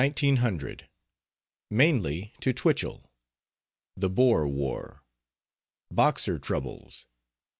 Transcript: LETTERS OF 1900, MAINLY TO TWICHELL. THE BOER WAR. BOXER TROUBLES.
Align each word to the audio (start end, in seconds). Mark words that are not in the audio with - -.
LETTERS 0.01 0.23
OF 0.31 0.33
1900, 0.45 0.89
MAINLY 1.69 2.33
TO 2.41 2.53
TWICHELL. 2.53 3.11
THE 3.95 4.09
BOER 4.09 4.47
WAR. 4.47 5.03
BOXER 5.91 6.39
TROUBLES. 6.39 7.05